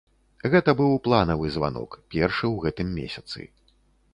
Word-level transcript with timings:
Гэта 0.53 0.73
быў 0.79 0.95
планавы 1.09 1.51
званок, 1.57 1.89
першы 2.15 2.45
ў 2.55 2.67
гэтым 2.67 2.87
месяцы. 2.99 3.39